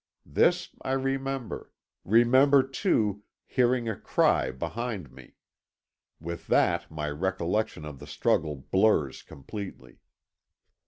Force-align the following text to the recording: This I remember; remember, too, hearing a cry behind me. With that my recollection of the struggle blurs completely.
This 0.25 0.69
I 0.81 0.93
remember; 0.93 1.71
remember, 2.03 2.63
too, 2.63 3.21
hearing 3.45 3.87
a 3.87 3.95
cry 3.95 4.49
behind 4.49 5.11
me. 5.11 5.35
With 6.19 6.47
that 6.47 6.89
my 6.89 7.07
recollection 7.07 7.85
of 7.85 7.99
the 7.99 8.07
struggle 8.07 8.55
blurs 8.55 9.21
completely. 9.21 9.99